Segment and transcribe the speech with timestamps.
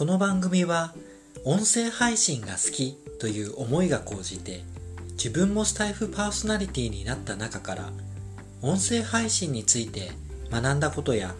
[0.00, 0.94] この番組は
[1.44, 4.62] 音声配信が好きという思いが高じて
[5.12, 7.90] 自分もスタイフパーソナリティになった中から
[8.62, 10.12] 音声配信について
[10.50, 11.34] 学んだことや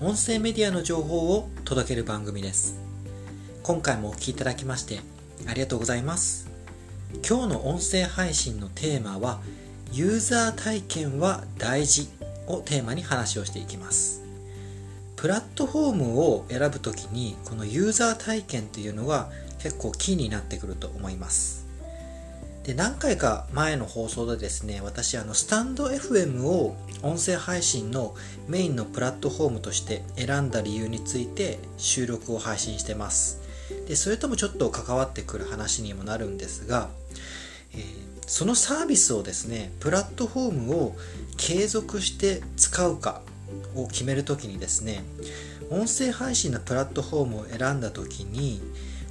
[0.00, 2.80] 音声メディアの情報を届ける番組です。
[3.62, 5.00] 今回もお聴きいただきまして
[5.46, 6.50] ありがとうございます。
[7.28, 9.42] 今日の音声配信のテーマは
[9.92, 12.08] ユーザー体験は大事
[12.46, 14.27] をテーマに話をしていきます。
[15.18, 19.28] プラットフォームを選ぶときにこのユーザー体験というのが
[19.58, 21.66] 結構キーになってくると思います。
[22.62, 28.14] で何回か前の放送でですね私あのスタンド FM を音声配信の
[28.46, 33.40] メインのプラットフォームとして選んだ理由について収録を配信してます。
[33.88, 36.90] でそれともちょっと関わってくる話にもなるんですが、
[37.74, 37.82] えー、
[38.28, 40.96] そのサービスをですねプラットフォームを
[41.36, 43.22] 継続して使うか
[43.74, 45.02] を決めるときにですね
[45.70, 48.60] 音声配信のプラットフォームを選んだときに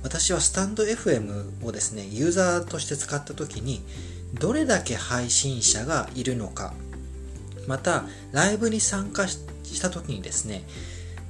[0.03, 3.81] 私はスタンド FM をですねユーザーとして使ったときに
[4.33, 6.73] どれだけ配信者がいるのか
[7.67, 9.39] またライブに参加し
[9.81, 10.63] た時にですね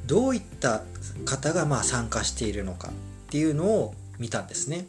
[0.06, 0.84] どういった
[1.26, 2.92] 方がまあ参加しているのかっ
[3.30, 4.88] ていうのを見たんですね。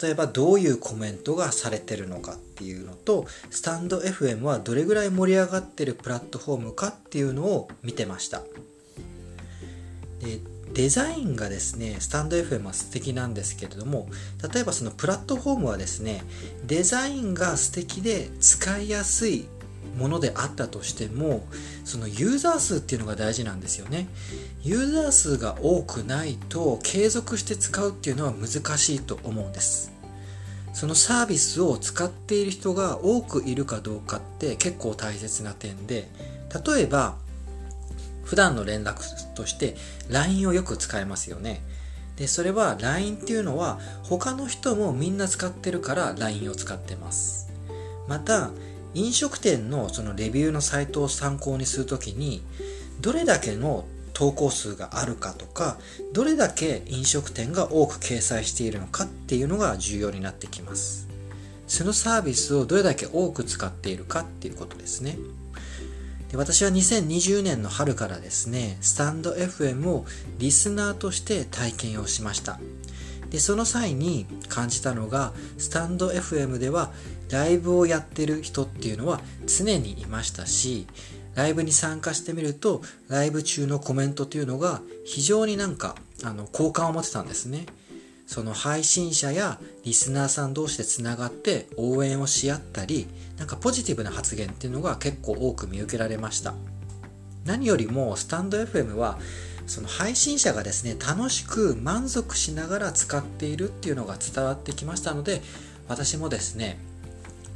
[0.00, 8.42] 例えばどういうコメントがされてるのかっていうのとスタンド FM はどれぐらい盛り上がってるプラットフォームかっていうのを見てました。
[10.20, 10.40] で
[10.74, 14.08] デザインがですねスタンド FM は素敵なんですけれども
[14.52, 16.22] 例えばそのプラットフォームはですね
[16.66, 19.46] デザインが素敵で使いやすい
[19.96, 21.46] ものであったとしても
[21.84, 24.08] そのユーザー数っていうのが大事なんですよね。
[24.62, 29.92] ユーザー数が多くないと継続して使うっていうのは難しいと思うんです。
[30.72, 36.08] そのサービスを使っている人が多くいるかどうかって結構大切な点で
[36.66, 37.16] 例えば
[38.22, 39.74] 普段の連絡として
[40.10, 41.62] LINE をよく使いますよね。
[42.16, 47.48] でそれは LINE っていうのは他の人もみんな使ってるから LINE を使ってます。
[48.06, 48.50] また
[48.94, 52.42] 飲食店のそのレビューのサイトを参考にするときに
[53.00, 55.78] どれだけの投稿数があるかとか
[56.12, 61.08] どれだけ飲食店が多く掲載しているのかっていうのが重要になってきます。
[61.68, 65.18] そのサービスをどれだけ多く使っているかっていうことですね。
[66.30, 70.04] で私は2020年の春からですねスタンド FM を
[70.38, 72.58] リスナーとして体験をしました。
[73.30, 76.90] でその際に感じたのがスタンド FM では
[77.30, 80.86] ライブをやってる人っていうのは常にいましたし
[81.34, 85.94] ライブに参加してみるとライブ中のコメントというのが非常になんか
[86.24, 87.66] あの好感を持ってたんですね。
[88.26, 93.06] その配信者やリスナーさん同士でつながって応援をし合ったり
[93.38, 96.54] なんかポジティブな発言っていうのが結構多く見受けられました。
[97.46, 99.18] 何よりもスタンド FM は
[99.68, 105.42] その配信者がですね楽しく満足しながら使っているっていうのが伝わってきましたので
[105.88, 106.78] 私もですね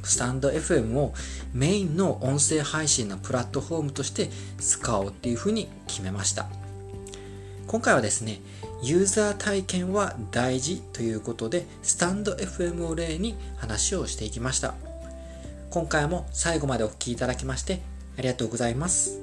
[0.03, 1.13] スタンド FM を
[1.53, 4.29] メインの音声配信のプラットフォームとして
[4.59, 6.47] 使おうっていうふうに決めました。
[7.67, 8.41] 今回はですね
[8.83, 14.75] ユーザー体験は大事ということでスタンド FM を例に話をしていきました。
[15.71, 17.81] 今回も最後までお聴きいただきまして
[18.19, 19.19] ありがとうございます。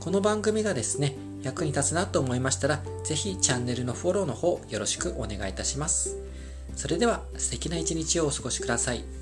[0.00, 6.16] この番組がですね役に立つなと思いましたら是非チャンネルのフォローの方よろしくお願いいたします
[6.74, 9.15] それでは素敵な一日をお過ごしください。